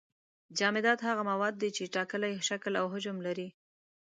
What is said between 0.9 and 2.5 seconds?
هغه مواد دي چې ټاکلی